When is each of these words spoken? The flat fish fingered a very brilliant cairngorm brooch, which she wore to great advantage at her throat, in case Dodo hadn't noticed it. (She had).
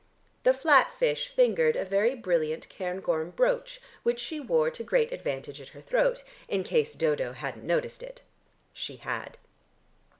The 0.41 0.53
flat 0.55 0.91
fish 0.97 1.27
fingered 1.29 1.75
a 1.75 1.85
very 1.85 2.15
brilliant 2.15 2.67
cairngorm 2.69 3.29
brooch, 3.35 3.79
which 4.01 4.19
she 4.19 4.39
wore 4.39 4.71
to 4.71 4.83
great 4.83 5.11
advantage 5.11 5.61
at 5.61 5.69
her 5.77 5.81
throat, 5.81 6.23
in 6.47 6.63
case 6.63 6.95
Dodo 6.95 7.33
hadn't 7.33 7.65
noticed 7.67 8.01
it. 8.01 8.23
(She 8.73 8.95
had). 8.95 9.37